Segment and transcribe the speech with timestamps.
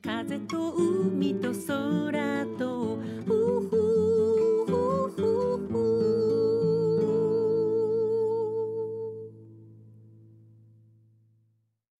[0.00, 2.98] 風と海と空と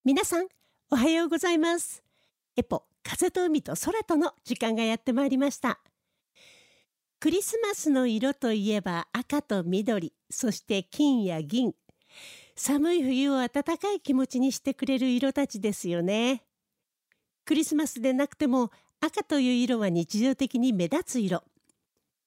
[0.05, 0.47] 皆さん
[0.91, 2.05] おはようございます。
[2.57, 5.81] エポ風と海と空との時間がやってまいりました。
[7.19, 11.73] クリスマスの色といえば赤と緑そして金や銀。
[12.55, 16.48] 寒い冬を暖かい気持ちにしてくれる色たちですよね。
[17.49, 21.45] クリスマスでなくても赤という色は日常的に目立つ色。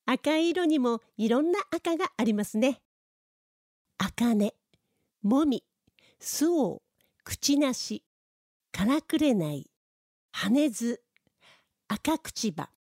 [0.08, 2.82] 赤い色にもいろんな赤がありますね。
[4.00, 4.52] 茜
[5.22, 5.64] もみ
[6.20, 6.82] すお
[7.24, 8.04] 口なし
[8.72, 9.70] からくれない
[10.32, 11.04] 羽図
[11.88, 12.72] 赤口葉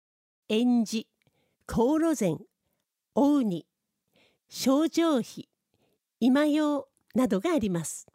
[0.49, 1.09] えんじ
[1.67, 2.39] 航路膳
[3.15, 3.67] おうに
[4.49, 5.51] 症状費
[6.21, 8.07] 今用などがあります。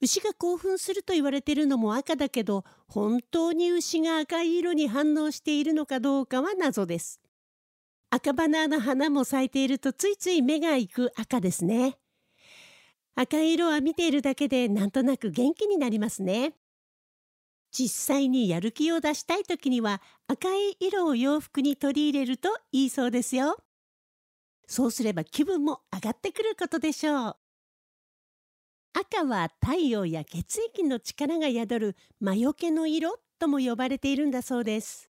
[0.00, 7.20] 牛が興奮すると言われているのも赤だけど本当に牛が赤い色に反応しているのかどうかは謎です。
[8.10, 11.98] 赤花の花も咲いているとついつい目が行く赤ですね。
[13.14, 16.54] 赤い色は見ているだけでなんとなく元気になりますね。
[17.70, 23.58] 実際にやる気を出したい時には赤い色を洋服に取り入れるといいそうですよ。
[24.68, 27.36] そうすれば気分も上がってくることでしょう。
[29.00, 35.08] 赤は太陽や血液の力が宿る魔除けの色とも呼ばれているんだそうです。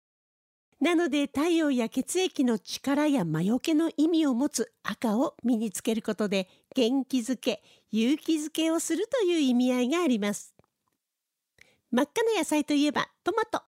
[0.81, 7.61] なので太陽や血液の力や魔除けの意味を持つ赤を身につけることで元気づけ、
[7.91, 10.55] 勇気づけをするという意味合いがあります。
[11.91, 13.61] 真っ赤な野菜といえばトマト。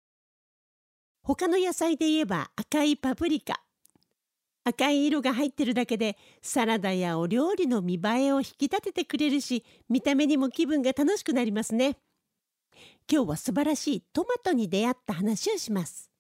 [1.25, 3.64] 他の野菜で言えば赤いパプリカ、
[4.65, 11.99] 赤い色が入ってるだけでサラダやお料理の見栄えを引き立ててくれるし見た目にも気分が楽しくなりますね。
[13.11, 16.11] 今日は素晴らしいトマトに出会った話をします。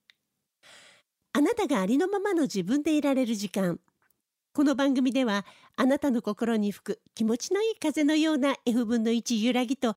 [1.32, 3.80] あなたがありのままの自分でいられる時間。
[4.52, 5.44] この番組では
[5.76, 9.96] あなたの心に吹く気持ちのいい風のような F 分の1揺らぎと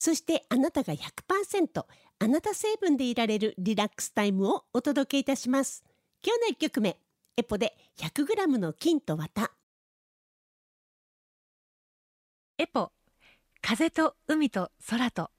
[0.00, 1.84] そしてあなたが100%
[2.18, 5.84] あなた成分でいられるリラックスタイムをお届けいたします。
[6.26, 6.98] 今日の1曲目。
[7.34, 9.50] エポで 100g の金と綿
[12.58, 12.92] エポ
[13.62, 15.30] 風と海と空と。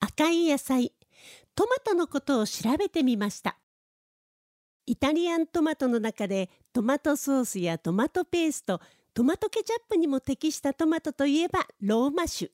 [0.00, 0.92] 赤い野菜
[1.54, 3.58] トマトのことを調べてみました。
[4.84, 8.82] イタリアントマトの中でトマトソースやトマトペースト
[9.14, 12.50] トマトケチャップにも適したトマトといえばローマ種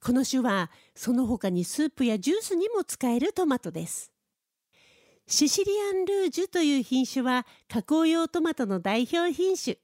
[0.00, 4.12] この種はその他にスープやジュースにも使えるトマトです
[5.26, 9.76] シシリアンルージュという品種は加工用トマトの代表品種。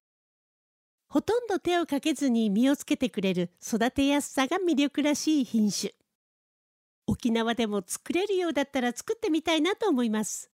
[1.08, 5.92] ほとんど手をかけずに実をつけてくれる育てやすさが魅力らしい品種。
[7.06, 10.50] 沖縄でも作れるようだったら作ってみたいなと思います。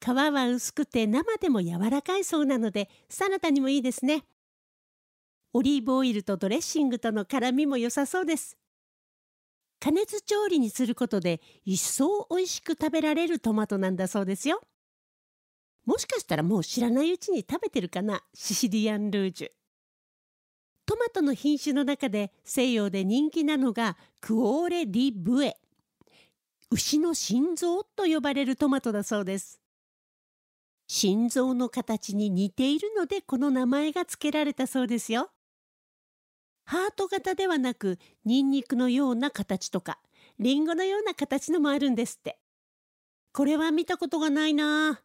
[0.00, 4.24] 皮は薄くて生でも柔らかいそうなのでサラダにもいいですね。
[5.52, 8.56] オリーブオイルとドレッシングとの辛みも良さそうです。
[9.84, 14.62] 加熱調理にすることで一層美味しく食べられるトマトなんだそうですよ。
[15.84, 18.22] もしかしたらもう知らないうちに食べてるかな？
[18.32, 19.48] シシリアンルージュ。
[20.86, 25.58] トマトの品種の中で西洋で人気なのがクオーレ・ディ・ブエ。
[26.70, 29.60] 牛の心臓と呼ばれるトマトだそうです。
[30.86, 35.28] 心臓の形に似ているのでこの名前が付けられたそうですよ。
[36.64, 39.98] ハート型ではなくニンニクのような形とか
[40.38, 42.38] リンゴのような形のもあるんですって。
[43.32, 45.00] これは見たことがないな。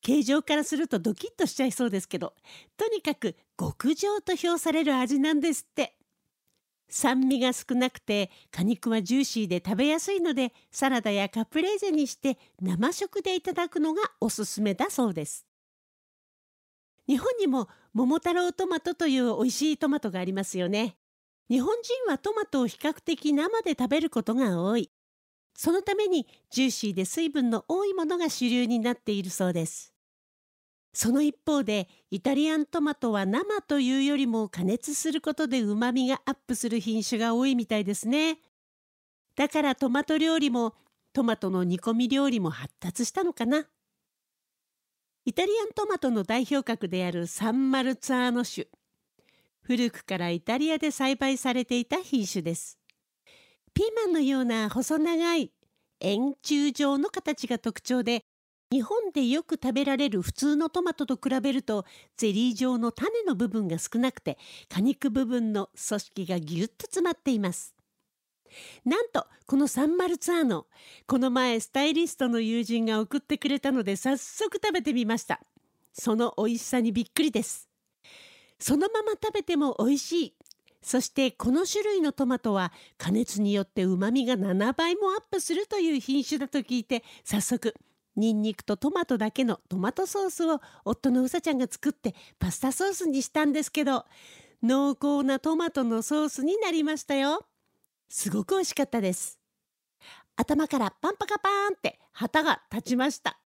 [0.00, 2.34] 形状からするとドキッとしちゃいそうですけど
[2.76, 5.94] とにかく極上と評される味なんですって。
[6.90, 15.46] 酸味が少なくて果肉はジューシーで食べやすいのでサラダやカプレーゼにして生食でいただくのがおすすめだそうです。
[17.06, 20.96] 日本にも桃太郎トマトという美味しいトマトがありますよね。
[21.50, 24.92] 日本人はトマトを比較的生で食べることが多い。
[25.56, 29.92] そのためにジューシーで水分の多いものが主流になっているそうです。
[30.94, 38.38] その一方でイタリアントマトは生というよりも加熱することで旨味がアップする品種が多いみたいですね。
[39.34, 40.76] だからトマト料理も
[41.12, 43.66] トマトの煮込み料理も発達したのかな。
[45.24, 48.66] イタリアントマトの代表格であるサンマルツァーノ種
[49.60, 52.78] 古くからイタリアで栽培されていた品種です。
[53.74, 55.52] ピーマンのような細長い
[56.00, 58.24] 円柱状の形が特徴で
[58.72, 61.84] 日本でよく食べられる普通のトマトと比べると
[62.16, 64.38] ゼリー状の種の部分が少なくて
[64.68, 67.74] 果肉部分の組織がぎゅっと詰まっています。
[68.84, 70.66] なんとこのサンマルツァーノ。
[71.06, 75.40] この前スタイリストの友人が送ってくれたので早速食べてみました。
[75.92, 77.68] その美味しさにびっくりです。
[78.58, 80.34] そのまま食べても美味しい。
[80.82, 87.74] そしてこの種類のトマトは加熱によって旨味が7倍もアップするという品種だと聞いて早速
[88.16, 94.06] ニンニクとトマトだけのトマトソースを夫のうさちゃんが作ってパスタソースにしたんですけど
[94.62, 97.46] 濃厚なトマトのソースになりましたよ。
[98.08, 99.38] すごく美味しかったです。
[100.36, 103.40] 頭からパンパカパーンって旗が立ちました。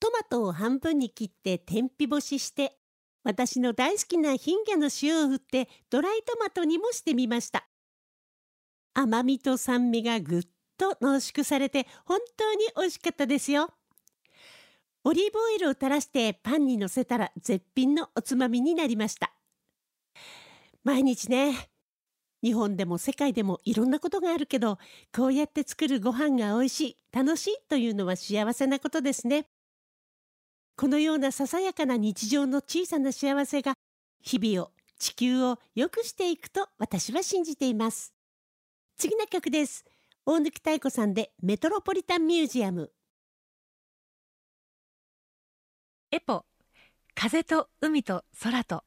[0.00, 2.78] トマトを半分に切って天日干しして
[3.22, 7.66] 私の大好きなヒンギャの塩を振ってドライトマトにもしてみました。
[8.94, 10.42] 甘みと酸味がぐっ
[10.76, 13.70] と濃縮されて本当に美味しかったですよ。
[15.04, 19.32] オリーブオイルを垂らしてパンにのせたら絶品のおつまみになりました。
[20.82, 21.73] 毎日ね
[22.44, 24.78] 日本でも世界でもいろんなことがあるけど
[25.16, 29.46] こうやって作るご飯が美味しい楽しいというのは幸せなことですね。
[30.76, 33.72] このようなささやかな日常の小さな幸せが
[34.20, 38.12] 日々を地球を良くしていくと私は信じています。
[38.98, 39.86] 次の曲です。
[40.26, 42.92] 大貫妙子さんでメトロポリタンミュージアム。
[46.10, 46.44] エポ
[47.14, 48.84] 風と海と空と。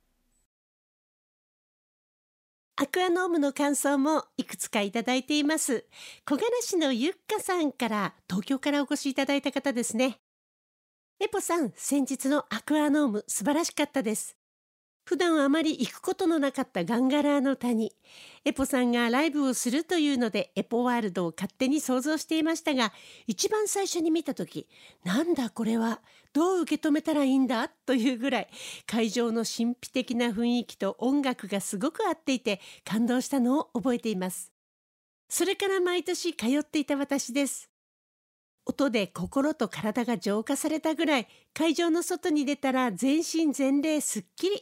[2.79, 5.85] アクアノームの感想もいくつかいただいています
[6.25, 10.19] 小柄市のゆっかさんから東京からお越しいただいた方ですね
[11.19, 14.37] エポさん、先日のアクアノーム素晴らしかったです。
[15.03, 17.91] 普段あまり行くことのなかったガンガラーの谷。
[18.45, 22.93] エポさんがライブをするというので、エポワールドを勝手に想像していましたが、
[23.25, 24.67] 一番最初に見た時、
[25.03, 26.01] なんだこれは、
[26.37, 28.49] どう受け止めたらいいんだというぐらい、
[28.85, 34.51] 会場の神秘的な雰囲気と音楽がすごく合っていて、感動したのを覚えています。
[35.29, 37.71] それから毎年通っていた私です。
[38.67, 44.61] 音で心と体が浄化されたぐらい会場の外に出たら全身全霊すっきり。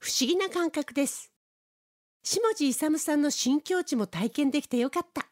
[0.00, 1.30] 不思議な感覚です。
[2.24, 5.28] 下地勇さんの新境地も体験できてよかった。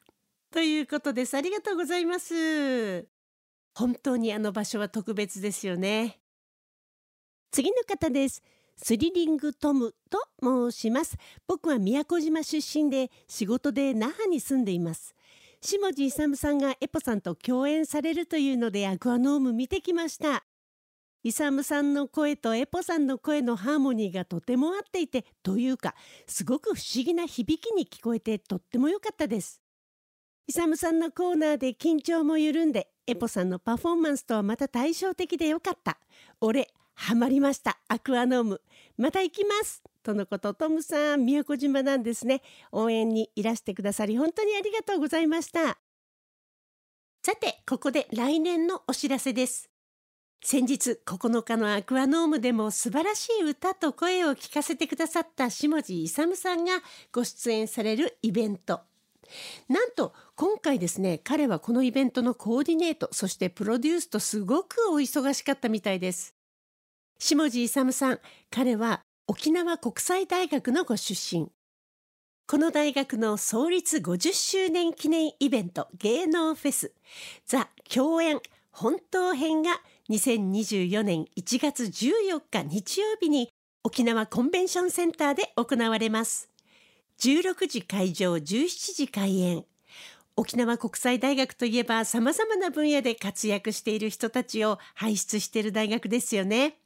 [0.53, 1.37] ということです。
[1.37, 3.16] ありがとうございます。
[3.77, 6.19] 本当にあの場所は特別ですよね。
[7.51, 8.43] 次の方です。
[8.75, 11.19] スリリングトムと申します。
[11.47, 15.15] 僕は宮古島出身で仕事で那覇に住んでいます。
[15.61, 20.47] 下地勇さんがエポさんと共演されるというのでアクアノーム見てきました。
[21.23, 25.95] 勇さんの声とエポさんの声のハーモニーがとても合っていてというか
[26.27, 29.61] すごく不思議な響きに聞こえてとっても良かったです。
[30.47, 35.99] 勇さんのコーナーで緊張も緩んでエポさんのパフォーマンスとはまた対照的でよかった。
[36.41, 37.79] 俺ハマりました。
[37.89, 38.61] アクアノーム。
[38.97, 39.83] また行きます。
[40.03, 40.55] とのこと。
[40.55, 42.43] トムさん宮古島なんですね。
[42.73, 45.79] 応援にいらしてくださり本当にありがとうございました。
[47.23, 49.69] さてここで来年のお知らせです。
[50.43, 56.83] 先日9日のアクアノームでも素晴らしい歌と声を聞かせてくださった下地勇さんが
[57.13, 58.81] ご出演されるイベント。
[59.69, 66.35] なんと今回ですね彼はこのイベントのコーディネートそしてプロデュースとすごくお忙しかったみたいです。
[67.19, 68.21] 下地勇さん
[68.51, 71.49] 彼は沖縄国際大学のご出身。
[72.49, 76.93] この大学の創立50周年記念イベント芸能フェス
[77.45, 83.49] ザ共演本当編が2024年1月14日日曜日に
[83.83, 86.49] 沖縄コンベンションセンターで行われます。
[87.21, 89.65] 16時会場17時開演。
[90.37, 96.79] 沖縄国際大学といえば様々な分野で活躍している人たちを輩出している大学ですよね。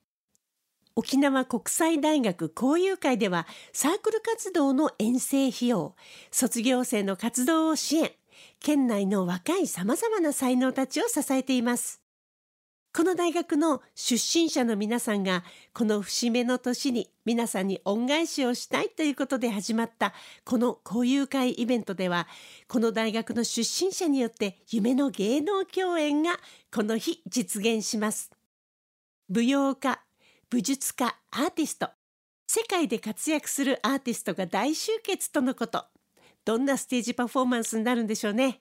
[0.94, 5.96] 沖縄国際大学交友会ではサークル活動の遠征費用、
[6.30, 8.12] 卒業生の活動を支援、
[8.60, 11.99] 県内の若い様々な才能たちを支えています。
[12.92, 20.12] この大学の出身者の皆さんがこの節目の年に皆さんに恩返しをしたいということで始まった
[20.44, 22.26] この交友会イベントでは
[22.66, 26.32] この大学の出身者によって夢の芸能共演が
[26.74, 28.32] この日実現します。
[29.32, 30.00] 舞踊家
[30.50, 31.90] 武術家アーティスト
[32.48, 35.84] 世界で活躍するアーティストが大集結とのこと
[36.44, 38.60] どんなステージパフォーマンスになるんでしょうね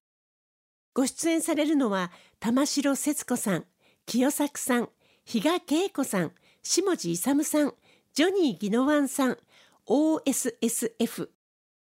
[0.93, 3.65] ご出演されるのは玉城節子さん
[4.09, 4.89] 清作さん
[5.23, 6.31] 比嘉恵子さん
[6.63, 7.75] 下地勇さん
[8.15, 9.37] ジョニー・ギノワンさん
[9.85, 11.29] OSSF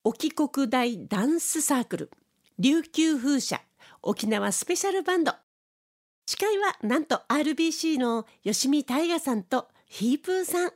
[0.02, 2.10] 沖国大ダンスサークル
[2.58, 3.60] 琉球風車
[4.02, 5.34] 沖縄スペシャルバンド。
[6.26, 10.72] 司会はなんと RBC の吉見大河さんとヒープーさん。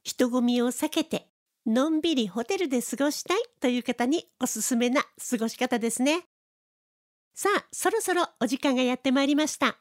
[0.03, 1.31] 人混みを避けて
[1.65, 6.27] のんびりホテルで過ごしたいという方におすすめな過ごし方ですね。
[7.35, 9.79] さあそろそろお時間がやってまいりました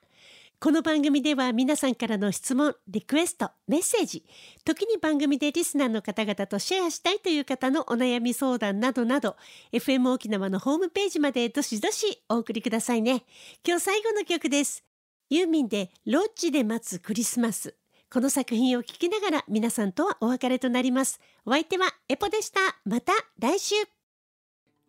[0.62, 4.26] この番組では皆さんからの質問、リクエスト、メッセージ、
[4.66, 9.38] 時に番組でリスナーの方々とシェアしたいという方のお悩み相談などなど、
[9.72, 13.24] FM 沖縄のホームページまでどしどしお送りくださいね。
[13.66, 14.84] 今日最後の曲です。
[15.30, 17.76] ユーミンでロッジで待つクリスマス。
[18.12, 21.22] この作品を聴きながら皆さんとはお別れとなります。
[21.46, 22.60] お相手はエポでした。
[22.84, 23.99] また来週。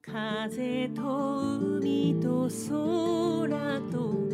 [0.03, 1.03] 風と
[1.59, 4.30] 海と空と